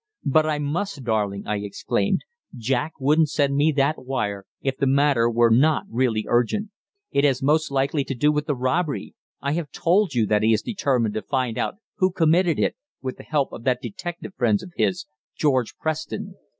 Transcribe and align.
"But 0.25 0.47
I 0.47 0.57
must, 0.57 1.03
darling," 1.03 1.45
I 1.45 1.57
exclaimed. 1.57 2.21
"Jack 2.57 2.93
wouldn't 2.99 3.29
send 3.29 3.55
me 3.55 3.71
that 3.73 4.03
wire 4.03 4.47
if 4.59 4.75
the 4.77 4.87
matter 4.87 5.29
were 5.29 5.51
not 5.51 5.83
really 5.91 6.25
urgent. 6.27 6.71
It 7.11 7.23
has 7.23 7.43
most 7.43 7.69
likely 7.69 8.03
to 8.05 8.15
do 8.15 8.31
with 8.31 8.47
the 8.47 8.55
robbery 8.55 9.13
I 9.41 9.51
have 9.51 9.69
told 9.69 10.15
you 10.15 10.25
that 10.25 10.41
he 10.41 10.53
is 10.53 10.63
determined 10.63 11.13
to 11.13 11.21
find 11.21 11.55
out 11.55 11.75
who 11.97 12.09
committed 12.11 12.57
it, 12.57 12.75
with 13.03 13.17
the 13.17 13.23
help 13.23 13.53
of 13.53 13.63
that 13.65 13.79
detective 13.83 14.33
friend 14.33 14.59
of 14.63 14.73
his, 14.75 15.05
George 15.37 15.77
Preston. 15.77 16.33